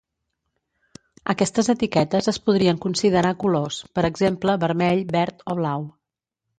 [1.33, 5.91] Aquestes etiquetes es podrien considerar colors, per exemple, vermell, verd o blau.